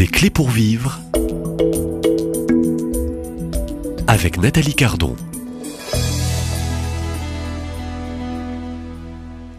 Des 0.00 0.06
clés 0.06 0.30
pour 0.30 0.48
vivre 0.48 0.98
avec 4.06 4.38
Nathalie 4.38 4.74
Cardon. 4.74 5.14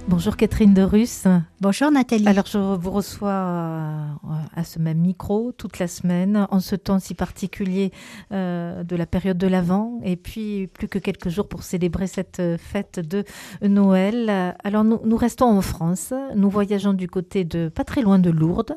Bonjour 0.08 0.38
Catherine 0.38 0.74
de 0.74 0.82
Russe. 0.82 1.28
Bonjour 1.60 1.92
Nathalie. 1.92 2.28
Alors 2.28 2.48
je 2.48 2.58
vous 2.58 2.90
reçois 2.90 3.30
euh, 3.30 4.08
à 4.56 4.64
ce 4.64 4.80
même 4.80 5.00
micro 5.00 5.52
toute 5.52 5.80
la 5.80 5.88
semaine, 5.88 6.48
en 6.50 6.60
ce 6.60 6.76
temps 6.76 7.00
si 7.00 7.14
particulier 7.14 7.92
euh, 8.32 8.84
de 8.84 8.96
la 8.96 9.06
période 9.06 9.38
de 9.38 9.48
l'Avent, 9.48 10.00
et 10.04 10.16
puis 10.16 10.68
plus 10.68 10.88
que 10.88 11.00
quelques 11.00 11.30
jours 11.30 11.48
pour 11.48 11.64
célébrer 11.64 12.08
cette 12.08 12.42
fête 12.58 13.00
de 13.00 13.24
Noël. 13.62 14.56
Alors 14.64 14.84
nous, 14.84 15.18
restons 15.18 15.46
en 15.46 15.62
France, 15.62 16.14
nous 16.36 16.50
voyageons 16.50 16.94
du 16.94 17.08
côté 17.08 17.44
de, 17.44 17.70
pas 17.70 17.84
très 17.84 18.02
loin 18.02 18.20
de 18.20 18.30
Lourdes, 18.30 18.76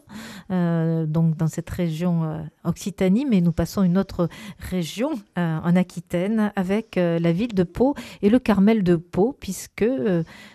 euh, 0.50 1.06
donc 1.06 1.36
dans 1.36 1.48
cette 1.48 1.70
région 1.70 2.44
Occitanie, 2.64 3.26
mais 3.28 3.40
nous 3.40 3.52
passons 3.52 3.82
une 3.82 3.98
autre 3.98 4.28
région 4.58 5.10
en 5.36 5.76
Aquitaine 5.76 6.52
avec 6.56 6.96
la 6.96 7.32
ville 7.32 7.54
de 7.54 7.62
Pau 7.62 7.94
et 8.22 8.30
le 8.30 8.38
Carmel 8.38 8.82
de 8.82 8.96
Pau, 8.96 9.36
puisque 9.38 9.84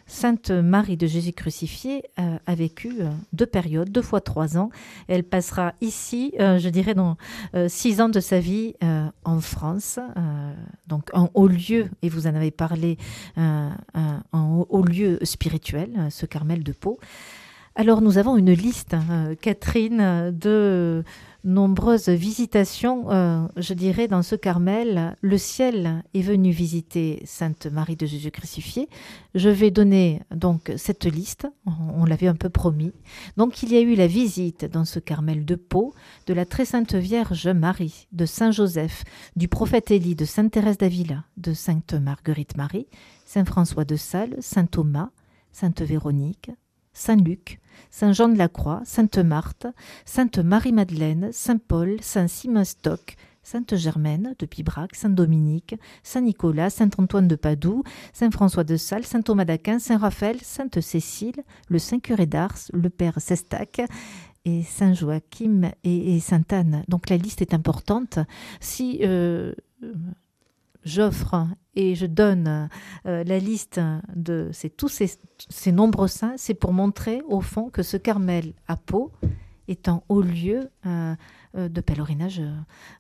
Sainte 0.06 0.52
Marie 0.52 0.98
de 0.98 1.08
Jésus 1.08 1.34
crucifié 1.34 2.04
euh, 2.20 2.38
a 2.46 2.56
vécu 2.56 2.98
euh, 3.00 3.10
deux 3.34 3.46
périodes, 3.46 3.90
deux 3.90 4.02
fois 4.02 4.22
trois 4.22 4.58
ans. 4.58 4.70
Elle 5.10 5.24
passera 5.24 5.74
ici, 5.82 6.34
euh, 6.40 6.58
je 6.58 6.70
dirais, 6.70 6.94
dans 6.94 7.18
six 7.68 8.00
ans 8.00 8.10
de 8.10 8.20
sa 8.20 8.40
vie 8.40 8.76
en 9.26 9.42
France, 9.42 10.00
donc 10.88 11.10
en 11.14 11.30
haut 11.34 11.48
lieu, 11.48 11.90
et 12.02 12.10
vous 12.10 12.28
en 12.28 12.36
avez 12.36 12.52
parlé, 12.52 12.98
en 13.36 14.66
haut 14.70 14.84
lieu 14.84 15.20
spirituel, 15.24 16.08
ce 16.10 16.26
Carmel 16.26 16.64
de 16.64 16.72
Pau. 16.72 17.00
Alors 17.80 18.02
nous 18.02 18.18
avons 18.18 18.36
une 18.36 18.52
liste, 18.52 18.94
Catherine, 19.40 20.38
de 20.38 21.02
nombreuses 21.46 22.10
visitations, 22.10 23.10
euh, 23.10 23.48
je 23.56 23.74
dirais, 23.74 24.10
dans 24.10 24.22
ce 24.22 24.36
Carmel. 24.36 25.16
Le 25.22 25.38
ciel 25.38 26.04
est 26.14 26.22
venu 26.22 26.52
visiter 26.52 27.22
Sainte 27.24 27.68
Marie 27.68 27.96
de 27.96 28.06
Jésus 28.06 28.32
crucifié. 28.32 28.90
Je 29.34 29.48
vais 29.48 29.72
donner 29.72 30.22
donc 30.36 30.74
cette 30.76 31.06
liste, 31.06 31.48
on, 31.66 32.04
l'avait 32.04 32.28
un 32.28 32.36
peu 32.36 32.50
promis. 32.50 32.92
Donc 33.38 33.64
il 33.64 33.72
y 33.72 33.78
a 33.78 33.80
eu 33.80 33.96
la 33.96 34.08
visite 34.08 34.66
dans 34.66 34.84
ce 34.84 35.00
Carmel 35.00 35.46
de 35.46 35.56
Pau 35.56 35.94
de 36.28 36.34
la 36.34 36.44
très 36.44 36.66
sainte 36.66 36.96
Vierge 36.96 37.48
Marie, 37.48 38.10
de 38.12 38.26
Saint 38.26 38.52
Joseph, 38.52 39.06
du 39.38 39.48
prophète 39.48 39.90
Élie, 39.90 40.16
de 40.16 40.26
Sainte 40.26 40.52
Thérèse 40.52 40.80
d'Avila, 40.80 41.24
de 41.38 41.54
Sainte 41.54 41.94
Marguerite 41.94 42.58
Marie, 42.58 42.88
Saint 43.24 43.46
François 43.46 43.86
de 43.86 43.96
Sales, 43.96 44.36
Saint 44.42 44.66
Thomas, 44.66 45.12
Sainte 45.54 45.82
Véronique, 45.82 46.52
Saint 46.94 47.18
Luc, 47.18 47.60
Saint 47.90 48.14
Jean 48.14 48.30
de 48.30 48.38
la 48.38 48.50
Croix, 48.50 48.82
Sainte 48.86 49.18
Marthe, 49.18 49.68
Sainte 50.06 50.40
Marie-Madeleine, 50.40 51.32
Saint 51.32 51.60
Simon 52.28 52.64
Stock, 52.64 53.16
Sainte 53.44 53.76
Germaine 53.76 54.36
de 54.38 54.46
Pibrac, 54.46 54.96
Saint 54.96 55.10
Dominique, 55.10 55.76
Saint 56.04 56.22
Nicolas, 56.22 56.70
Saint 56.70 56.90
Antoine 56.98 57.28
de 57.28 57.36
Padoue, 57.36 57.84
Saint 58.14 58.32
François 58.32 58.64
de 58.64 58.78
Sales, 58.78 59.06
Saint 59.06 59.22
Thomas 59.22 59.46
d'Aquin, 59.46 59.80
Saint 59.80 59.98
Raphaël, 59.98 60.38
Sainte 60.42 60.82
Cécile, 60.82 61.44
le 61.68 61.80
Saint 61.80 62.00
Curé 62.00 62.26
d'Ars, 62.26 62.58
le 62.74 62.90
Père 62.90 63.20
Sestac 63.20 63.82
et 64.46 64.64
Saint 64.64 64.94
Joachim 64.94 65.72
et, 65.84 66.20
Sainte 66.20 66.54
Anne. 66.54 66.84
Donc 66.88 67.10
la 67.10 67.18
liste 67.18 67.42
est 67.42 67.54
importante. 67.54 68.20
Si 68.60 69.00
euh, 69.04 69.54
j'offre 70.84 71.48
et 71.76 71.96
je 71.96 72.06
donne 72.06 72.70
euh, 73.06 73.24
la 73.24 73.40
liste 73.40 73.80
de 74.16 74.52
tous 74.78 74.90
ces, 74.90 75.72
nombreux 75.72 76.08
saints, 76.08 76.36
c'est 76.38 76.54
pour 76.54 76.74
montrer 76.74 77.22
au 77.28 77.42
fond 77.42 77.70
que 77.70 77.84
ce 77.84 77.98
Carmel 77.98 78.54
à 78.68 78.76
Pau 78.76 79.12
est 79.68 79.88
un 79.88 80.02
haut 80.10 80.22
lieu 80.22 80.70
euh, 80.86 81.16
de 81.56 81.82
pèlerinage 81.82 82.42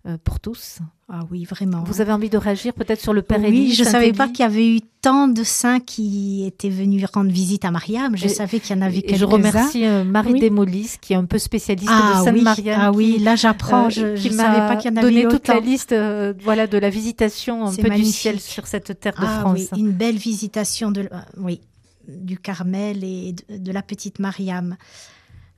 euh, 0.07 0.17
pour 0.23 0.39
tous. 0.39 0.79
Ah 1.07 1.21
oui, 1.29 1.45
vraiment. 1.45 1.83
Vous 1.83 2.01
avez 2.01 2.11
envie 2.11 2.31
de 2.31 2.37
réagir 2.37 2.73
peut-être 2.73 2.99
sur 2.99 3.13
le 3.13 3.21
Père 3.21 3.39
Oui, 3.39 3.73
je 3.73 3.83
ne 3.83 3.87
savais 3.87 4.11
pas 4.11 4.27
qu'il 4.27 4.39
y 4.39 4.43
avait 4.43 4.67
eu 4.67 4.81
tant 5.01 5.27
de 5.27 5.43
saints 5.43 5.79
qui 5.79 6.45
étaient 6.47 6.69
venus 6.69 7.05
rendre 7.13 7.29
visite 7.29 7.63
à 7.63 7.69
Mariam. 7.69 8.17
Je 8.17 8.27
savais 8.27 8.59
qu'il 8.59 8.75
y 8.75 8.79
en 8.79 8.81
avait 8.81 9.01
quelques-uns. 9.01 9.17
Je 9.17 9.25
remercie 9.25 9.85
euh, 9.85 10.03
Marie 10.03 10.33
oui. 10.33 10.39
Desmolis, 10.39 10.97
qui 10.99 11.13
est 11.13 11.15
un 11.15 11.25
peu 11.25 11.37
spécialiste 11.37 11.91
ah 11.91 12.19
de 12.19 12.25
Sainte 12.25 12.35
oui. 12.35 12.41
Mariam. 12.41 12.79
Ah 12.81 12.91
oui, 12.91 13.19
là 13.19 13.35
j'apprends. 13.35 13.91
je 13.91 14.07
ne 14.07 14.15
savais 14.17 14.59
pas 14.59 14.77
qu'il 14.77 14.91
y 14.91 14.93
en 14.95 14.97
avait 14.97 15.07
donné 15.07 15.27
autant. 15.27 15.37
toute 15.37 15.47
la 15.47 15.59
liste 15.59 15.95
voilà, 16.43 16.65
de 16.65 16.77
la 16.79 16.89
visitation 16.89 17.67
un 17.67 17.75
peu 17.75 17.83
magnifique. 17.83 18.05
du 18.05 18.11
ciel 18.11 18.39
sur 18.39 18.65
cette 18.65 18.99
terre 18.99 19.13
de 19.13 19.27
ah, 19.27 19.41
France. 19.41 19.67
Oui, 19.73 19.79
une 19.79 19.91
belle 19.91 20.17
visitation 20.17 20.89
de, 20.89 21.07
oui, 21.37 21.61
du 22.07 22.39
Carmel 22.39 23.03
et 23.03 23.33
de, 23.33 23.57
de 23.57 23.71
la 23.71 23.83
petite 23.83 24.17
Mariam. 24.17 24.75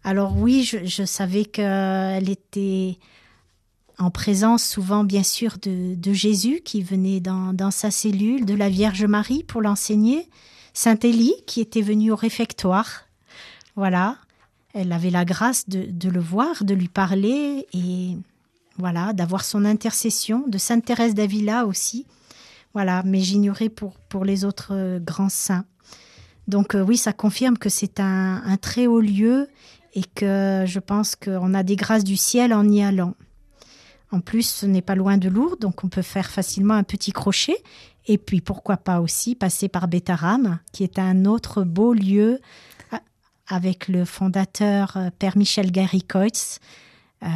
Alors 0.03 0.35
oui, 0.35 0.63
je, 0.63 1.03
savais 1.05 1.45
qu'elle 1.45 2.29
était 2.29 2.97
en 3.99 4.09
présence 4.09 4.63
souvent 4.63 5.03
bien 5.03 5.21
sûr 5.21 5.57
de, 5.61 6.13
Jésus 6.13 6.61
qui 6.65 6.81
venait 6.81 7.19
dans, 7.19 7.71
sa 7.71 7.91
cellule, 7.91 8.45
de 8.45 8.55
la 8.55 8.69
Vierge 8.69 9.05
Marie 9.05 9.43
pour 9.43 9.61
l'enseigner, 9.61 10.27
Saint 10.73 10.97
Élie 11.03 11.35
qui 11.45 11.61
était 11.61 11.81
venu 11.81 12.11
au 12.11 12.15
réfectoire. 12.15 13.03
Voilà, 13.75 14.17
elle 14.73 14.91
avait 14.91 15.11
la 15.11 15.23
grâce 15.23 15.69
de, 15.69 15.85
de 15.87 16.09
le 16.09 16.19
voir, 16.19 16.63
de 16.63 16.73
lui 16.73 16.87
parler 16.87 17.67
et 17.73 18.17
voilà, 18.77 19.13
d'avoir 19.13 19.45
son 19.45 19.65
intercession, 19.65 20.45
de 20.47 20.57
Sainte 20.57 20.85
Thérèse 20.85 21.13
d'Avila 21.13 21.67
aussi. 21.67 22.07
Voilà, 22.73 23.03
mais 23.05 23.19
j'ignorais 23.19 23.69
pour, 23.69 23.93
pour 24.09 24.25
les 24.25 24.45
autres 24.45 24.73
euh, 24.73 24.99
grands 24.99 25.29
saints. 25.29 25.65
Donc 26.47 26.73
euh, 26.73 26.81
oui, 26.81 26.97
ça 26.97 27.13
confirme 27.13 27.57
que 27.57 27.69
c'est 27.69 27.99
un 27.99 28.57
très 28.59 28.87
haut 28.87 29.01
lieu 29.01 29.47
et 29.93 30.03
que 30.03 30.63
je 30.65 30.79
pense 30.79 31.15
qu'on 31.15 31.53
a 31.53 31.63
des 31.63 31.75
grâces 31.75 32.03
du 32.03 32.17
ciel 32.17 32.53
en 32.53 32.67
y 32.69 32.81
allant. 32.81 33.15
En 34.11 34.19
plus, 34.19 34.47
ce 34.49 34.65
n'est 34.65 34.81
pas 34.81 34.95
loin 34.95 35.17
de 35.17 35.29
Lourdes, 35.29 35.59
donc 35.59 35.83
on 35.83 35.89
peut 35.89 36.01
faire 36.01 36.29
facilement 36.29 36.73
un 36.73 36.83
petit 36.83 37.11
crochet. 37.11 37.57
Et 38.07 38.17
puis, 38.17 38.41
pourquoi 38.41 38.77
pas 38.77 38.99
aussi 38.99 39.35
passer 39.35 39.69
par 39.69 39.87
Bétaram, 39.87 40.59
qui 40.73 40.83
est 40.83 40.99
un 40.99 41.25
autre 41.25 41.63
beau 41.63 41.93
lieu 41.93 42.39
avec 43.47 43.87
le 43.87 44.05
fondateur 44.05 44.95
euh, 44.95 45.09
Père 45.17 45.37
Michel 45.37 45.71
Gary-Coitz. 45.71 46.59
Euh, 47.23 47.27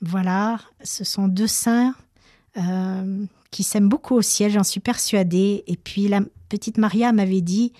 voilà, 0.00 0.58
ce 0.82 1.04
sont 1.04 1.28
deux 1.28 1.46
saints 1.46 1.94
euh, 2.58 3.24
qui 3.50 3.62
s'aiment 3.62 3.88
beaucoup 3.88 4.14
au 4.14 4.22
ciel, 4.22 4.50
j'en 4.50 4.64
suis 4.64 4.80
persuadée. 4.80 5.64
Et 5.66 5.76
puis, 5.76 6.08
la 6.08 6.20
petite 6.48 6.76
Maria 6.76 7.12
m'avait 7.12 7.40
dit 7.40 7.72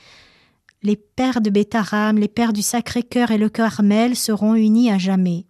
les 0.82 0.96
pères 0.96 1.40
de 1.40 1.50
Bétaram, 1.50 2.18
les 2.18 2.28
pères 2.28 2.52
du 2.52 2.62
Sacré-Cœur 2.62 3.30
et 3.30 3.38
le 3.38 3.48
Carmel 3.48 4.16
seront 4.16 4.54
unis 4.54 4.90
à 4.90 4.98
jamais. 4.98 5.46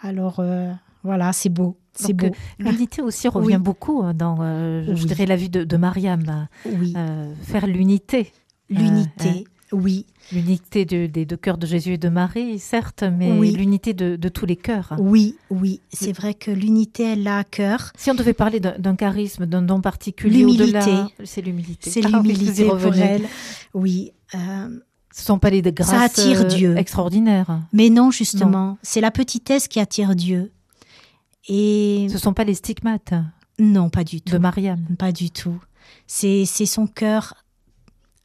Alors 0.00 0.36
euh, 0.40 0.72
voilà, 1.02 1.32
c'est 1.32 1.48
beau. 1.48 1.76
C'est 1.94 2.12
beau. 2.12 2.30
L'unité 2.60 3.02
aussi 3.02 3.26
revient 3.28 3.56
oui. 3.56 3.62
beaucoup 3.62 4.04
dans, 4.12 4.36
euh, 4.40 4.84
je 4.86 4.92
Oui. 4.92 5.06
dirais, 5.06 5.26
la 5.26 5.34
vie 5.36 5.48
de, 5.48 5.64
de 5.64 5.76
Mariam. 5.76 6.46
Oui. 6.64 6.92
Euh, 6.96 7.32
faire 7.42 7.66
l'unité. 7.66 8.32
L'unité, 8.70 9.28
Euh, 9.46 9.50
oui. 9.72 10.06
L'unité 10.32 10.84
de- 10.84 11.06
des 11.06 11.24
deux 11.24 11.36
cœurs 11.36 11.58
de 11.58 11.66
Jésus 11.66 11.94
et 11.94 11.98
de 11.98 12.08
Marie, 12.08 12.58
certes, 12.58 13.02
mais 13.02 13.32
Oui. 13.32 13.52
l'unité 13.52 13.94
de, 13.94 14.16
de 14.16 14.28
tous 14.28 14.44
les 14.46 14.56
cœurs. 14.56 14.94
Oui, 14.98 15.36
oui. 15.50 15.80
C'est 15.92 16.12
vrai 16.12 16.34
que 16.34 16.50
l'unité, 16.50 17.04
elle 17.04 17.22
l'a 17.22 17.38
à 17.38 17.44
cœur. 17.44 17.92
Si 17.96 18.10
on 18.10 18.14
devait 18.14 18.34
parler 18.34 18.60
d'un 18.60 18.96
charisme, 18.96 19.46
d'un 19.46 19.62
don 19.62 19.80
particulier, 19.80 20.38
L'humilité. 20.40 20.64
au-delà, 20.64 21.08
c'est 21.24 21.40
l'humilité. 21.42 21.90
C'est 21.90 22.04
Ah 22.04 22.08
l'humilité 22.08 22.64
pour 22.66 22.94
elle. 22.94 23.24
Oui. 23.74 24.12
euh, 24.34 24.68
Ce 25.12 25.24
sont 25.24 25.38
pas 25.38 25.50
les 25.50 25.62
grâces 25.62 25.88
Ça 25.90 26.00
attire 26.02 26.42
euh, 26.42 26.44
Dieu. 26.44 26.76
extraordinaires. 26.76 27.60
mais 27.72 27.88
non, 27.90 28.10
justement, 28.10 28.78
c'est 28.82 29.00
la 29.00 29.10
petitesse 29.10 29.66
qui 29.68 29.80
attire 29.80 30.14
Dieu. 30.14 30.52
Et 31.48 32.06
Ce 32.10 32.18
sont 32.18 32.34
pas 32.34 32.44
les 32.44 32.54
stigmates 32.54 33.14
non, 33.60 33.90
pas 33.90 34.04
du 34.04 34.20
tout. 34.20 34.32
de 34.34 34.38
Mariam. 34.38 34.78
Pas 34.98 35.10
du 35.10 35.30
tout. 35.32 35.58
C'est 36.06 36.44
son 36.46 36.86
cœur 36.86 37.34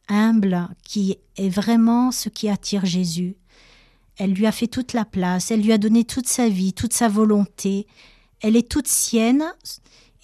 humble 0.08 0.68
qui 0.82 1.16
est 1.36 1.48
vraiment 1.48 2.10
ce 2.10 2.28
qui 2.28 2.48
attire 2.48 2.84
Jésus. 2.84 3.36
Elle 4.16 4.32
lui 4.32 4.46
a 4.46 4.52
fait 4.52 4.66
toute 4.66 4.92
la 4.92 5.04
place, 5.04 5.50
elle 5.50 5.62
lui 5.62 5.72
a 5.72 5.78
donné 5.78 6.04
toute 6.04 6.28
sa 6.28 6.48
vie, 6.48 6.72
toute 6.72 6.92
sa 6.92 7.08
volonté. 7.08 7.86
Elle 8.40 8.56
est 8.56 8.68
toute 8.68 8.86
sienne 8.86 9.44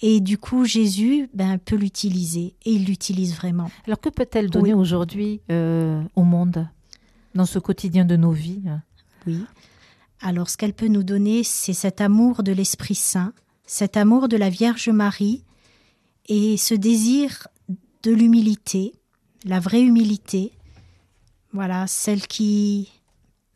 et 0.01 0.19
du 0.21 0.37
coup 0.37 0.65
Jésus 0.65 1.29
ben, 1.33 1.57
peut 1.57 1.75
l'utiliser 1.75 2.55
et 2.65 2.71
il 2.71 2.85
l'utilise 2.85 3.35
vraiment. 3.35 3.69
Alors 3.85 3.99
que 3.99 4.09
peut-elle 4.09 4.49
donner 4.49 4.73
Oui. 4.73 4.79
aujourd'hui 4.79 5.41
euh, 5.51 6.01
au 6.15 6.23
monde, 6.23 6.67
dans 7.35 7.45
ce 7.45 7.59
quotidien 7.59 8.05
de 8.05 8.15
nos 8.15 8.31
vies 8.31 8.61
Oui. 9.27 9.39
Alors 10.21 10.49
ce 10.49 10.57
qu'elle 10.57 10.73
peut 10.73 10.87
nous 10.87 11.03
donner, 11.03 11.43
c'est 11.43 11.73
cet 11.73 11.99
amour 11.99 12.43
de 12.43 12.51
l'Esprit 12.51 12.95
Saint, 12.95 13.33
cet 13.65 13.97
amour 13.97 14.27
de 14.27 14.37
la 14.37 14.49
Vierge 14.49 14.89
Marie 14.89 15.43
et 16.27 16.57
ce 16.57 16.75
désir 16.75 17.47
de 18.03 18.11
l'humilité, 18.11 18.93
la 19.45 19.59
vraie 19.59 19.81
humilité. 19.81 20.51
Voilà, 21.53 21.87
celle 21.87 22.27
qui 22.27 22.91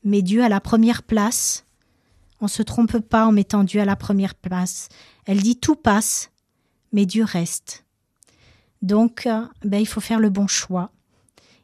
met 0.04 0.22
Dieu 0.22 0.44
à 0.44 0.50
la 0.50 0.60
première 0.60 1.04
place. 1.04 1.66
On 2.42 2.48
se 2.48 2.62
trompe 2.62 3.00
pas 3.00 3.26
en 3.26 3.32
mettant 3.32 3.64
Dieu 3.64 3.82
à 3.82 3.86
la 3.86 3.96
première 3.96 4.36
place. 4.36 4.90
Elle 5.26 5.42
dit 5.42 5.58
tout 5.58 5.76
passe, 5.76 6.32
mais 6.92 7.06
Dieu 7.06 7.24
reste. 7.24 7.86
Donc, 8.82 9.26
euh, 9.26 9.46
ben, 9.64 9.80
il 9.80 9.88
faut 9.88 10.02
faire 10.02 10.20
le 10.20 10.30
bon 10.30 10.48
choix. 10.48 10.92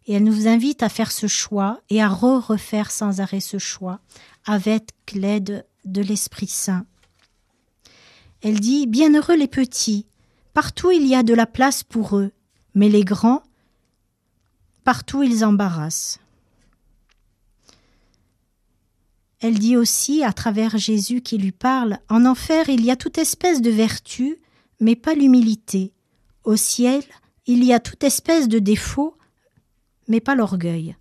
Et 0.08 0.14
elle 0.14 0.24
nous 0.24 0.48
invite 0.48 0.82
à 0.82 0.90
faire 0.90 1.12
ce 1.12 1.28
choix 1.28 1.80
et 1.90 2.02
à 2.02 2.10
re-refaire 2.10 2.90
sans 2.90 3.20
arrêt 3.20 3.40
ce 3.40 3.60
choix 3.60 4.00
avec 4.46 4.90
l'aide 5.14 5.66
de 5.86 6.02
l'Esprit 6.02 6.48
Saint. 6.48 6.86
Elle 8.42 8.60
dit 8.60 8.88
Bienheureux 8.88 9.38
les 9.38 9.48
petits, 9.48 10.08
partout 10.54 10.90
il 10.90 11.06
y 11.06 11.14
a 11.14 11.22
de 11.22 11.36
la 11.36 11.46
place 11.46 11.84
pour 11.84 12.18
eux, 12.18 12.32
mais 12.74 12.90
les 12.90 13.04
grands, 13.04 13.44
partout 14.84 15.24
ils 15.24 15.44
embarrassent. 15.46 16.20
Elle 19.40 19.58
dit 19.58 19.76
aussi, 19.76 20.24
à 20.24 20.34
travers 20.34 20.78
Jésus 20.78 21.22
qui 21.22 21.38
lui 21.38 21.52
parle, 21.52 21.98
En 22.10 22.26
enfer 22.26 22.70
il 22.70 22.86
y 22.86 22.92
a 22.92 22.96
toute 22.96 23.18
espèce 23.18 23.62
de 23.62 23.72
vertu, 23.72 24.38
mais 24.80 24.96
pas 24.96 25.16
l'humilité. 25.16 25.94
Au 26.44 26.56
ciel 26.56 27.04
il 27.48 27.64
y 27.64 27.74
a 27.74 27.80
toute 27.80 28.04
espèce 28.04 28.48
de 28.48 28.60
défaut, 28.60 29.18
mais 30.08 30.20
pas 30.20 30.36
l'orgueil. 30.36 30.96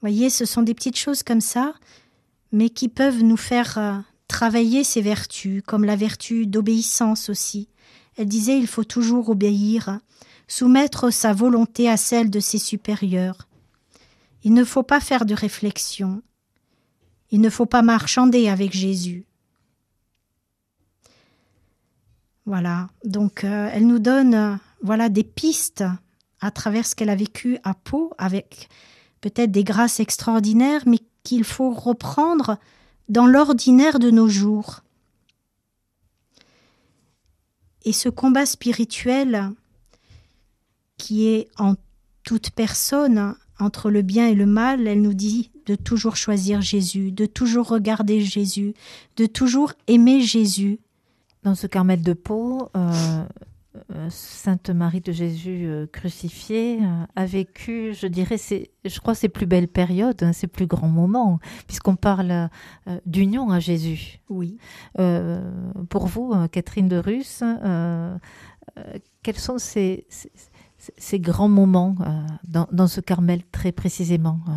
Voyez, 0.00 0.28
ce 0.28 0.44
sont 0.44 0.62
des 0.62 0.74
petites 0.74 0.98
choses 0.98 1.22
comme 1.22 1.40
ça, 1.40 1.74
mais 2.52 2.68
qui 2.68 2.88
peuvent 2.88 3.22
nous 3.22 3.36
faire 3.36 3.78
euh, 3.78 3.98
travailler 4.28 4.84
ces 4.84 5.00
vertus, 5.00 5.62
comme 5.66 5.84
la 5.84 5.96
vertu 5.96 6.46
d'obéissance 6.46 7.28
aussi. 7.28 7.68
Elle 8.16 8.28
disait 8.28 8.58
il 8.58 8.66
faut 8.66 8.84
toujours 8.84 9.30
obéir, 9.30 10.00
soumettre 10.48 11.12
sa 11.12 11.32
volonté 11.32 11.88
à 11.88 11.96
celle 11.96 12.30
de 12.30 12.40
ses 12.40 12.58
supérieurs. 12.58 13.48
Il 14.42 14.52
ne 14.52 14.64
faut 14.64 14.82
pas 14.82 15.00
faire 15.00 15.24
de 15.24 15.34
réflexion, 15.34 16.22
il 17.30 17.40
ne 17.40 17.50
faut 17.50 17.66
pas 17.66 17.82
marchander 17.82 18.48
avec 18.48 18.72
Jésus. 18.72 19.24
Voilà, 22.46 22.88
donc 23.04 23.42
euh, 23.44 23.70
elle 23.72 23.86
nous 23.86 23.98
donne 23.98 24.34
euh, 24.34 24.54
voilà 24.82 25.08
des 25.08 25.24
pistes 25.24 25.84
à 26.40 26.50
travers 26.50 26.84
ce 26.86 26.94
qu'elle 26.94 27.08
a 27.08 27.16
vécu 27.16 27.58
à 27.64 27.72
Pau 27.72 28.12
avec 28.18 28.68
peut-être 29.22 29.50
des 29.50 29.64
grâces 29.64 29.98
extraordinaires 29.98 30.82
mais 30.84 30.98
qu'il 31.22 31.44
faut 31.44 31.70
reprendre 31.70 32.58
dans 33.08 33.26
l'ordinaire 33.26 33.98
de 33.98 34.10
nos 34.10 34.28
jours. 34.28 34.80
Et 37.86 37.92
ce 37.92 38.10
combat 38.10 38.44
spirituel 38.44 39.50
qui 41.04 41.28
est 41.28 41.48
en 41.58 41.74
toute 42.22 42.50
personne 42.52 43.34
entre 43.60 43.90
le 43.90 44.00
bien 44.00 44.26
et 44.26 44.34
le 44.34 44.46
mal, 44.46 44.88
elle 44.88 45.02
nous 45.02 45.12
dit 45.12 45.50
de 45.66 45.74
toujours 45.74 46.16
choisir 46.16 46.62
Jésus, 46.62 47.12
de 47.12 47.26
toujours 47.26 47.68
regarder 47.68 48.22
Jésus, 48.22 48.72
de 49.18 49.26
toujours 49.26 49.74
aimer 49.86 50.22
Jésus. 50.22 50.80
Dans 51.42 51.54
ce 51.54 51.66
Carmel 51.66 52.02
de 52.02 52.14
Pau, 52.14 52.70
euh, 52.74 53.22
euh, 53.92 54.06
Sainte 54.08 54.70
Marie 54.70 55.02
de 55.02 55.12
Jésus 55.12 55.66
euh, 55.66 55.86
crucifiée 55.86 56.78
a 57.16 57.26
vécu, 57.26 57.92
je 57.92 58.06
dirais, 58.06 58.38
je 58.38 59.00
crois, 59.00 59.14
ses 59.14 59.28
plus 59.28 59.44
belles 59.44 59.68
périodes, 59.68 60.22
hein, 60.22 60.32
ses 60.32 60.46
plus 60.46 60.66
grands 60.66 60.88
moments, 60.88 61.38
puisqu'on 61.66 61.96
parle 61.96 62.48
d'union 63.04 63.50
à 63.50 63.60
Jésus. 63.60 64.20
Oui. 64.30 64.56
pour 65.90 66.06
vous, 66.06 66.32
Catherine 66.48 66.88
de 66.88 66.96
Russe, 66.96 67.44
quels 69.22 69.38
sont 69.38 69.58
ces, 69.58 70.06
ces 70.08 70.30
grands 71.18 71.48
moments 71.48 71.96
euh, 72.00 72.64
dans, 72.70 72.86
ce 72.86 73.00
Carmel 73.00 73.42
très 73.50 73.72
précisément. 73.72 74.40
Euh. 74.48 74.52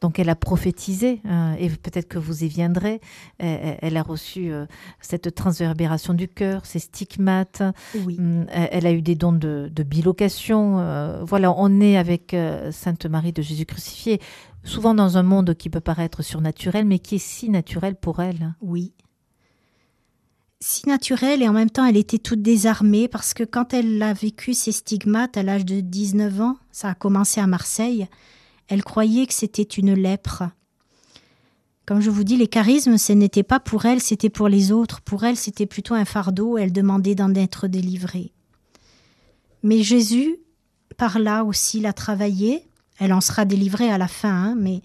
donc 0.00 0.18
elle 0.18 0.28
a 0.28 0.36
prophétisé, 0.36 1.20
euh, 1.26 1.54
et 1.58 1.68
peut-être 1.68 2.08
que 2.08 2.18
vous 2.18 2.44
y 2.44 2.48
viendrez, 2.48 3.00
elle, 3.38 3.96
a 3.96 4.02
reçu 4.02 4.52
cette 5.00 5.34
transverbération 5.34 6.14
du 6.14 6.28
cœur, 6.28 6.66
ces 6.66 6.78
stigmates, 6.78 7.62
oui. 8.04 8.16
Hum, 8.18 8.46
elle, 8.50 8.86
a 8.86 8.92
eu 8.92 9.02
des 9.02 9.14
dons 9.14 9.32
de, 9.32 9.70
de 9.72 9.82
bilocation. 9.82 11.24
voilà, 11.24 11.52
on 11.56 11.80
est 11.80 11.96
avec 11.96 12.36
Sainte 12.70 13.06
Marie 13.06 13.32
de 13.32 13.42
Jésus 13.42 13.66
crucifié, 13.66 14.20
souvent 14.64 14.94
dans 14.94 15.16
un 15.16 15.22
monde 15.22 15.54
qui 15.54 15.70
peut 15.70 15.80
paraître 15.80 16.22
surnaturel, 16.22 16.84
mais 16.84 16.98
qui 16.98 17.16
est 17.16 17.18
si 17.18 17.50
naturel 17.50 17.96
pour 17.96 18.20
elle. 18.20 18.54
Oui, 18.60 18.92
si 20.60 20.86
naturelle 20.86 21.42
et 21.42 21.48
en 21.48 21.52
même 21.52 21.70
temps 21.70 21.86
elle 21.86 21.96
était 21.96 22.18
toute 22.18 22.42
désarmée 22.42 23.08
parce 23.08 23.32
que 23.32 23.44
quand 23.44 23.72
elle 23.72 24.02
a 24.02 24.12
vécu 24.12 24.52
ses 24.52 24.72
stigmates 24.72 25.36
à 25.36 25.42
l'âge 25.42 25.64
de 25.64 25.80
19 25.80 26.40
ans, 26.40 26.56
ça 26.70 26.90
a 26.90 26.94
commencé 26.94 27.40
à 27.40 27.46
Marseille, 27.46 28.06
elle 28.68 28.84
croyait 28.84 29.26
que 29.26 29.34
c'était 29.34 29.62
une 29.62 29.94
lèpre. 29.94 30.44
Comme 31.86 32.00
je 32.00 32.10
vous 32.10 32.22
dis, 32.22 32.36
les 32.36 32.46
charismes, 32.46 32.98
ce 32.98 33.12
n'était 33.12 33.42
pas 33.42 33.58
pour 33.58 33.84
elle, 33.84 34.00
c'était 34.00 34.30
pour 34.30 34.48
les 34.48 34.70
autres. 34.70 35.00
Pour 35.00 35.24
elle, 35.24 35.36
c'était 35.36 35.66
plutôt 35.66 35.94
un 35.94 36.04
fardeau, 36.04 36.56
elle 36.56 36.72
demandait 36.72 37.16
d'en 37.16 37.34
être 37.34 37.66
délivrée. 37.66 38.30
Mais 39.64 39.82
Jésus, 39.82 40.36
par 40.96 41.18
là 41.18 41.42
aussi, 41.42 41.80
l'a 41.80 41.92
travaillé. 41.92 42.62
Elle 43.00 43.12
en 43.12 43.20
sera 43.20 43.44
délivrée 43.44 43.90
à 43.90 43.98
la 43.98 44.06
fin, 44.06 44.30
hein, 44.30 44.54
mais 44.56 44.82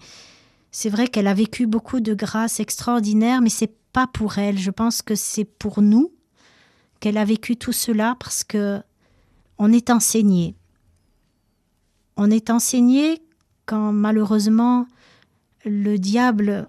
c'est 0.72 0.88
vrai 0.88 1.06
qu'elle 1.06 1.28
a 1.28 1.34
vécu 1.34 1.66
beaucoup 1.66 2.00
de 2.00 2.12
grâces 2.12 2.58
extraordinaires, 2.58 3.40
mais 3.40 3.50
c'est 3.50 3.72
pas 3.96 4.06
pour 4.06 4.36
elle. 4.36 4.58
Je 4.58 4.70
pense 4.70 5.00
que 5.00 5.14
c'est 5.14 5.46
pour 5.46 5.80
nous 5.80 6.12
qu'elle 7.00 7.16
a 7.16 7.24
vécu 7.24 7.56
tout 7.56 7.72
cela 7.72 8.14
parce 8.20 8.44
que 8.44 8.82
on 9.56 9.72
est 9.72 9.88
enseigné. 9.88 10.54
On 12.18 12.30
est 12.30 12.50
enseigné 12.50 13.22
quand 13.64 13.92
malheureusement 13.92 14.86
le 15.64 15.96
diable 15.96 16.68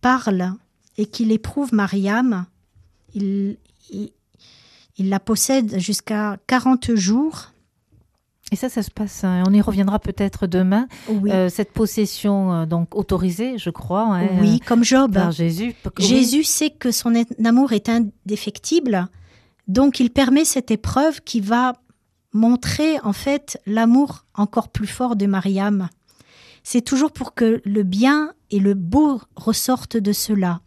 parle 0.00 0.54
et 0.96 1.04
qu'il 1.04 1.30
éprouve 1.30 1.74
Mariam, 1.74 2.46
il, 3.12 3.58
il, 3.90 4.10
il 4.96 5.10
la 5.10 5.20
possède 5.20 5.78
jusqu'à 5.78 6.38
40 6.46 6.94
jours 6.94 7.52
et 8.52 8.56
ça, 8.56 8.68
ça 8.68 8.82
se 8.82 8.90
passe, 8.90 9.22
hein, 9.24 9.44
on 9.46 9.52
y 9.52 9.60
reviendra 9.60 9.98
peut-être 9.98 10.46
demain. 10.46 10.88
Euh, 11.08 11.48
cette 11.48 11.72
possession, 11.72 12.52
euh, 12.52 12.66
donc 12.66 12.96
autorisée, 12.96 13.58
je 13.58 13.70
crois. 13.70 14.16
Hein, 14.16 14.28
oui, 14.40 14.60
comme 14.60 14.82
Job. 14.82 15.14
Par 15.14 15.30
Jésus. 15.30 15.74
Jésus 15.98 16.44
sait 16.44 16.70
que 16.70 16.90
son 16.90 17.14
amour 17.44 17.72
est 17.72 17.88
indéfectible, 17.88 19.06
donc 19.68 20.00
il 20.00 20.10
permet 20.10 20.44
cette 20.44 20.70
épreuve 20.70 21.20
qui 21.22 21.40
va 21.40 21.74
montrer 22.32 22.98
en 23.00 23.12
fait 23.12 23.60
l'amour 23.66 24.24
encore 24.34 24.68
plus 24.68 24.86
fort 24.86 25.16
de 25.16 25.26
Mariam. 25.26 25.88
C'est 26.62 26.82
toujours 26.82 27.12
pour 27.12 27.34
que 27.34 27.60
le 27.64 27.82
bien 27.82 28.32
et 28.50 28.58
le 28.58 28.74
beau 28.74 29.20
ressortent 29.36 29.96
de 29.96 30.12
cela. 30.12 30.60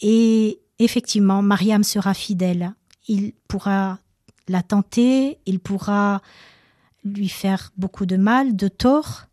Et 0.00 0.60
effectivement, 0.78 1.42
Mariam 1.42 1.84
sera 1.84 2.14
fidèle. 2.14 2.74
Il 3.08 3.32
pourra 3.48 3.98
la 4.48 4.62
tenter, 4.62 5.38
il 5.46 5.60
pourra 5.60 6.20
lui 7.04 7.28
faire 7.28 7.72
beaucoup 7.76 8.06
de 8.06 8.16
mal, 8.16 8.56
de 8.56 8.68
tort, 8.68 9.26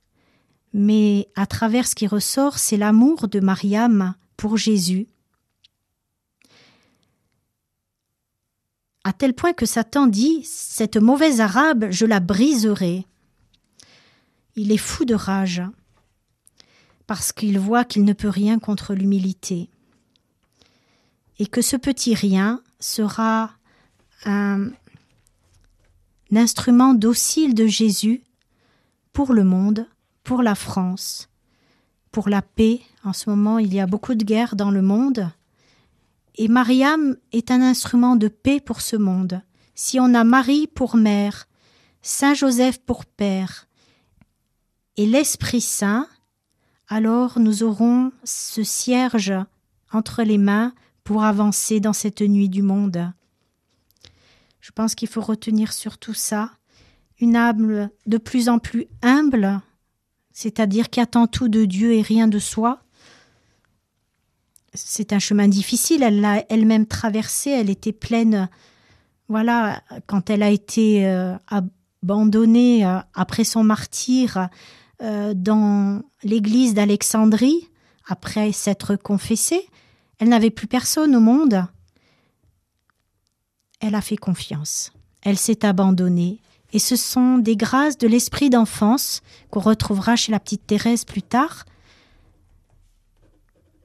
mais 0.74 1.30
à 1.36 1.46
travers 1.46 1.88
ce 1.88 1.96
qui 1.96 2.08
ressort, 2.08 2.60
c'est 2.60 2.78
l'amour 2.78 3.28
de 3.28 3.40
Mariam 3.40 4.16
pour 4.38 4.58
Jésus. 4.58 5.08
À 9.04 9.14
tel 9.14 9.34
point 9.34 9.54
que 9.54 9.66
Satan 9.66 10.08
dit 10.08 10.44
Cette 10.44 10.98
mauvaise 10.98 11.42
arabe, 11.42 11.88
je 11.90 12.06
la 12.06 12.20
briserai. 12.20 13.06
Il 14.56 14.72
est 14.72 14.78
fou 14.78 15.06
de 15.06 15.16
rage, 15.16 15.64
parce 17.08 17.32
qu'il 17.32 17.58
voit 17.60 17.86
qu'il 17.86 18.04
ne 18.04 18.14
peut 18.14 18.30
rien 18.30 18.60
contre 18.60 18.94
l'humilité, 18.94 19.70
et 21.40 21.48
que 21.48 21.62
ce 21.62 21.78
petit 21.78 22.14
rien 22.14 22.62
sera 22.80 23.52
un, 24.26 24.70
l'instrument 26.32 26.94
docile 26.94 27.54
de 27.54 27.66
Jésus 27.66 28.24
pour 29.14 29.34
le 29.34 29.44
monde, 29.44 29.88
pour 30.24 30.44
la 30.44 30.56
France, 30.56 31.30
pour 32.12 32.30
la 32.30 32.42
paix. 32.42 32.82
En 33.04 33.14
ce 33.14 33.30
moment, 33.30 33.60
il 33.60 33.74
y 33.74 33.80
a 33.80 33.88
beaucoup 33.88 34.16
de 34.16 34.24
guerres 34.24 34.56
dans 34.56 34.72
le 34.72 34.82
monde. 34.82 35.30
Et 36.36 36.48
Mariam 36.48 37.18
est 37.32 37.52
un 37.52 37.62
instrument 37.62 38.16
de 38.16 38.28
paix 38.28 38.60
pour 38.60 38.82
ce 38.82 38.96
monde. 38.96 39.42
Si 39.76 40.00
on 40.00 40.14
a 40.14 40.24
Marie 40.24 40.68
pour 40.68 40.96
mère, 40.96 41.48
Saint 42.02 42.34
Joseph 42.34 42.80
pour 42.80 43.06
père, 43.06 43.68
et 44.98 45.06
l'Esprit 45.06 45.62
Saint, 45.62 46.08
alors 46.88 47.40
nous 47.40 47.64
aurons 47.64 48.12
ce 48.24 48.64
cierge 48.64 49.34
entre 49.92 50.24
les 50.24 50.38
mains 50.38 50.74
pour 51.04 51.24
avancer 51.24 51.80
dans 51.80 51.94
cette 51.94 52.22
nuit 52.22 52.50
du 52.50 52.62
monde. 52.62 53.12
Je 54.60 54.72
pense 54.72 54.96
qu'il 54.96 55.08
faut 55.08 55.22
retenir 55.22 55.74
surtout 55.74 56.14
ça, 56.14 56.52
une 57.20 57.36
âme 57.36 57.90
de 58.06 58.18
plus 58.18 58.50
en 58.50 58.60
plus 58.60 58.88
humble, 59.02 59.62
c'est-à-dire 60.32 60.90
qui 60.90 61.00
attend 61.00 61.28
tout 61.28 61.50
de 61.50 61.66
Dieu 61.66 61.94
et 61.94 62.02
rien 62.02 62.28
de 62.28 62.40
soi. 62.40 62.82
C'est 64.74 65.14
un 65.14 65.20
chemin 65.20 65.48
difficile, 65.48 66.04
elle 66.04 66.22
l'a 66.22 66.46
elle-même 66.50 66.86
traversé, 66.86 67.50
elle 67.50 67.70
était 67.70 67.92
pleine, 67.92 68.50
voilà, 69.28 69.82
quand 70.08 70.30
elle 70.30 70.44
a 70.44 70.50
été 70.50 71.08
euh, 71.08 71.36
abandonnée 71.48 72.86
euh, 72.86 73.00
après 73.14 73.44
son 73.44 73.64
martyr 73.64 74.50
euh, 75.02 75.34
dans 75.34 76.02
l'église 76.24 76.74
d'Alexandrie, 76.74 77.70
après 78.08 78.52
s'être 78.52 78.96
confessée, 78.96 79.68
elle 80.20 80.30
n'avait 80.30 80.50
plus 80.50 80.68
personne 80.68 81.16
au 81.16 81.20
monde 81.20 81.66
elle 83.80 83.96
a 83.96 84.02
fait 84.02 84.18
confiance. 84.18 84.92
Elle 85.22 85.38
s'est 85.38 85.66
abandonnée. 85.66 86.40
Et 86.72 86.80
ce 86.80 86.96
sont 86.96 87.40
des 87.40 87.56
grâces 87.56 87.98
de 87.98 88.08
l'esprit 88.08 88.50
d'enfance 88.50 89.22
qu'on 89.50 89.60
retrouvera 89.60 90.16
chez 90.16 90.32
la 90.32 90.40
petite 90.40 90.68
Thérèse 90.68 91.04
plus 91.04 91.24
tard. 91.24 91.66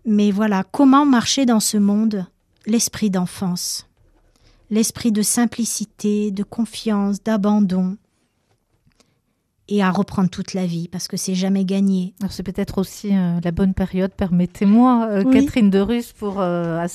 Mais 0.05 0.31
voilà, 0.31 0.65
comment 0.71 1.07
marcher 1.07 1.47
dans 1.47 1.61
ce 1.61 1.79
monde? 1.79 2.27
L'esprit 2.67 3.11
d'enfance, 3.11 3.87
l'esprit 4.71 5.13
de 5.13 5.23
simplicité, 5.23 6.31
de 6.31 6.43
confiance, 6.43 7.23
d'abandon, 7.23 7.97
et 9.69 9.83
à 9.83 9.91
reprendre 9.91 10.29
toute 10.29 10.53
la 10.53 10.67
vie 10.67 10.89
parce 10.89 11.09
que 11.09 11.17
c'est 11.17 11.35
jamais 11.35 11.65
gagné. 11.65 12.15
Alors 12.21 12.33
c'est 12.33 12.43
peut-être 12.43 12.79
aussi 12.79 13.17
euh, 13.17 13.41
la 13.43 13.51
bonne 13.51 13.73
période, 13.75 14.13
permettez-moi, 14.15 15.07
euh, 15.11 15.23
Oui. 15.25 15.33
Catherine 15.35 15.71
de 15.71 15.79
Russe, 15.79 16.13
pour 16.13 16.41
euh, 16.41 16.87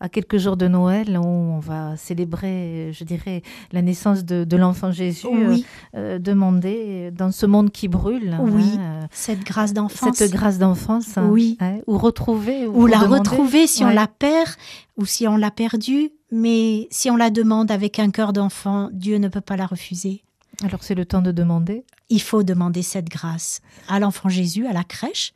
à, 0.00 0.08
quelques 0.08 0.38
jours 0.38 0.56
de 0.56 0.66
Noël 0.66 1.18
où 1.18 1.26
on 1.26 1.58
va 1.58 1.96
célébrer, 1.96 2.90
je 2.92 3.04
dirais, 3.04 3.42
la 3.72 3.82
naissance 3.82 4.24
de, 4.24 4.44
de 4.44 4.56
l'enfant 4.56 4.90
Jésus, 4.90 5.26
Oui, 5.30 5.66
demander 5.94 7.10
dans 7.10 7.30
ce 7.30 7.46
monde 7.46 7.70
qui 7.70 7.88
brûle, 7.88 8.36
Oui. 8.40 8.62
hein, 8.78 9.02
euh, 9.02 9.06
cette 9.10 9.44
grâce 9.44 9.72
d'enfance. 9.72 10.16
cette 10.16 10.32
grâce 10.32 10.58
d'enfance, 10.58 11.18
hein, 11.18 11.28
Oui. 11.30 11.58
hein, 11.60 11.78
ou 11.86 11.98
retrouver, 11.98 12.66
ou 12.66 12.86
la 12.86 13.00
retrouver 13.00 13.66
si 13.66 13.84
on 13.84 13.90
la 13.90 14.06
perd 14.06 14.50
ou 14.96 15.06
si 15.06 15.26
on 15.26 15.36
l'a 15.36 15.50
perdue, 15.50 16.10
mais 16.30 16.86
si 16.90 17.10
on 17.10 17.16
la 17.16 17.30
demande 17.30 17.70
avec 17.70 17.98
un 17.98 18.10
cœur 18.10 18.32
d'enfant, 18.32 18.88
Dieu 18.92 19.18
ne 19.18 19.28
peut 19.28 19.40
pas 19.40 19.56
la 19.56 19.66
refuser. 19.66 20.22
Alors 20.64 20.82
c'est 20.82 20.94
le 20.94 21.04
temps 21.04 21.22
de 21.22 21.30
demander. 21.32 21.84
Il 22.08 22.20
faut 22.22 22.42
demander 22.42 22.82
cette 22.82 23.08
grâce 23.08 23.60
à 23.88 23.98
l'enfant 24.00 24.28
Jésus, 24.28 24.66
à 24.66 24.72
la 24.72 24.84
crèche, 24.84 25.32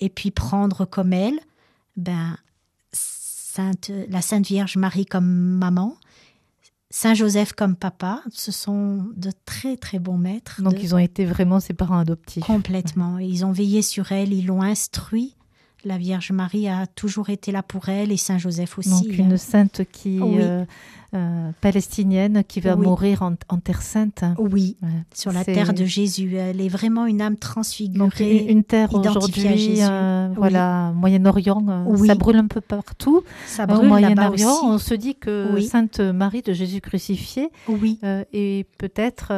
et 0.00 0.08
puis 0.08 0.30
prendre 0.30 0.84
comme 0.84 1.12
elle, 1.12 1.38
ben, 1.96 2.36
Sainte, 2.92 3.90
la 4.08 4.22
Sainte 4.22 4.46
Vierge 4.46 4.76
Marie 4.76 5.06
comme 5.06 5.26
maman, 5.26 5.96
Saint 6.90 7.14
Joseph 7.14 7.52
comme 7.52 7.76
papa. 7.76 8.22
Ce 8.32 8.50
sont 8.52 9.06
de 9.16 9.30
très 9.44 9.76
très 9.76 9.98
bons 9.98 10.16
maîtres. 10.18 10.62
Donc 10.62 10.74
de- 10.74 10.80
ils 10.80 10.94
ont 10.94 10.98
été 10.98 11.24
vraiment 11.24 11.60
ses 11.60 11.74
parents 11.74 11.98
adoptifs. 11.98 12.44
Complètement. 12.44 13.18
Ils 13.18 13.44
ont 13.44 13.52
veillé 13.52 13.82
sur 13.82 14.10
elle, 14.12 14.32
ils 14.32 14.46
l'ont 14.46 14.62
instruit. 14.62 15.36
La 15.84 15.96
Vierge 15.98 16.30
Marie 16.32 16.68
a 16.68 16.86
toujours 16.86 17.30
été 17.30 17.52
là 17.52 17.62
pour 17.62 17.88
elle 17.88 18.12
et 18.12 18.16
Saint 18.16 18.38
Joseph 18.38 18.78
aussi. 18.78 18.90
Donc 19.08 19.18
une 19.18 19.36
sainte 19.38 19.82
qui 19.90 20.18
Oui. 20.20 20.36
euh, 20.40 20.64
euh, 21.14 21.50
palestinienne 21.60 22.44
qui 22.46 22.60
va 22.60 22.76
Oui. 22.76 22.86
mourir 22.86 23.22
en, 23.22 23.34
en 23.48 23.56
terre 23.58 23.80
sainte. 23.82 24.22
Oui, 24.38 24.76
Ouais. 24.82 24.88
sur 25.14 25.32
la 25.32 25.42
terre 25.44 25.72
de 25.72 25.84
Jésus. 25.84 26.36
Elle 26.36 26.60
est 26.60 26.68
vraiment 26.68 27.06
une 27.06 27.20
âme 27.22 27.32
Donc 27.32 27.40
transfigurée. 27.40 28.44
une, 28.44 28.58
une 28.58 28.64
terre 28.64 28.94
aujourd'hui, 28.94 29.80
euh, 29.82 30.28
Oui. 30.28 30.34
voilà, 30.36 30.92
Moyen-Orient, 30.94 31.84
Oui. 31.86 32.08
ça 32.08 32.14
brûle 32.14 32.36
un 32.36 32.46
peu 32.46 32.60
partout. 32.60 33.22
Ça 33.46 33.66
brûle 33.66 33.88
Moyen-Orient, 33.88 34.58
on 34.64 34.78
se 34.78 34.94
dit 34.94 35.14
que 35.14 35.48
Oui. 35.54 35.64
Sainte 35.64 36.00
Marie 36.00 36.42
de 36.42 36.52
Jésus 36.52 36.80
crucifié 36.80 37.48
Oui, 37.68 37.98
est 38.32 38.66
peut-être 38.78 39.32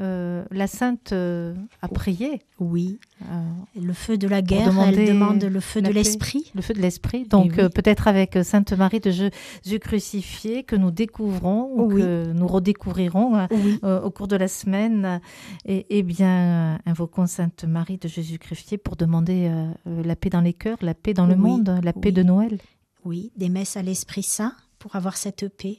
euh, 0.00 0.44
la 0.50 0.66
sainte 0.66 1.12
euh, 1.12 1.54
à 1.82 1.88
prier. 1.88 2.40
oui. 2.58 2.98
euh, 3.30 3.42
Le 3.80 3.92
feu 3.92 4.16
de 4.16 4.26
la 4.26 4.40
guerre, 4.42 4.72
elle 4.88 5.06
demande 5.06 5.44
le 5.44 5.60
feu 5.60 5.82
de 5.82 5.90
l'esprit. 5.90 6.50
le 6.54 6.62
feu 6.62 6.72
de 6.74 6.80
l'esprit. 6.80 7.24
Donc 7.28 7.52
oui. 7.56 7.60
euh, 7.64 7.68
peut-être 7.68 8.08
avec 8.08 8.38
Sainte 8.42 8.72
Marie 8.72 9.00
de 9.00 9.10
Jésus 9.10 9.78
crucifié 9.78 10.62
que 10.64 10.74
nous 10.76 10.90
découvrons 10.90 11.70
ou 11.76 11.92
Oui. 11.92 12.00
que 12.00 12.32
nous 12.32 12.46
redécouvrirons 12.46 13.46
Oui, 13.50 13.78
euh, 13.84 14.00
au 14.00 14.10
cours 14.10 14.28
de 14.28 14.36
la 14.36 14.48
semaine. 14.48 15.20
Et, 15.66 15.86
eh 15.90 16.02
bien, 16.02 16.78
invoquons 16.86 17.26
Sainte 17.26 17.64
Marie 17.64 17.98
de 17.98 18.08
Jésus 18.08 18.38
crucifié 18.38 18.78
pour 18.78 18.96
demander 18.96 19.50
la 19.86 20.16
paix 20.16 20.30
dans 20.30 20.40
les 20.40 20.54
cœurs, 20.54 20.78
la 20.80 20.94
paix 20.94 21.12
dans 21.14 21.26
le 21.26 21.36
monde, 21.36 21.78
la 21.82 21.92
paix 21.92 22.12
de 22.12 22.22
Noël. 22.22 22.58
oui. 23.04 23.32
Des 23.36 23.48
messes 23.48 23.76
à 23.76 23.82
l'Esprit 23.82 24.22
Saint 24.22 24.54
pour 24.78 24.96
avoir 24.96 25.16
cette 25.16 25.48
paix. 25.56 25.78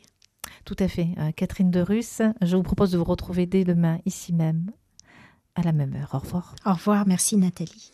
Tout 0.65 0.75
à 0.79 0.87
fait. 0.87 1.09
Euh, 1.17 1.31
Catherine 1.31 1.71
de 1.71 1.81
Russe, 1.81 2.21
je 2.41 2.55
vous 2.55 2.63
propose 2.63 2.91
de 2.91 2.97
vous 2.97 3.03
retrouver 3.03 3.45
dès 3.45 3.63
demain, 3.63 3.99
ici 4.05 4.33
même, 4.33 4.71
à 5.55 5.61
la 5.61 5.71
même 5.71 5.95
heure. 5.95 6.11
Au 6.13 6.19
revoir. 6.19 6.55
Au 6.65 6.73
revoir, 6.73 7.07
merci 7.07 7.37
Nathalie. 7.37 7.91